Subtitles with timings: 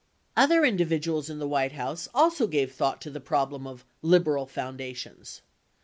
[0.35, 4.47] 75 Other individuals in the White House also gave thought to the problem of "liberal"
[4.47, 5.41] foundations.